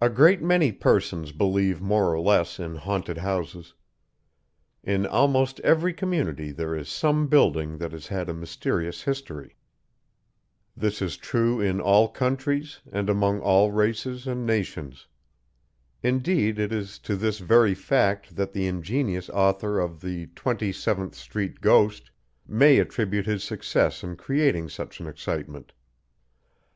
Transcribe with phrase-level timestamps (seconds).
[0.00, 3.74] A great many persons believe more or less in haunted houses.
[4.82, 9.54] In almost every community there is some building that has had a mysterious history.
[10.76, 15.06] This is true in all countries, and among all races and nations.
[16.02, 21.14] Indeed it is to this very fact that the ingenious author of the "Twenty seventh
[21.14, 22.10] street Ghost"
[22.48, 25.70] may attribute his success in creating such an excitement.